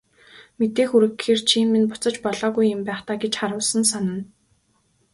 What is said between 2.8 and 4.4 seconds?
байх даа гэж харуусан санана.